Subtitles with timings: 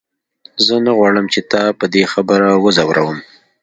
[0.65, 3.17] زه نه غواړم چې تا په دې خبره وځوروم.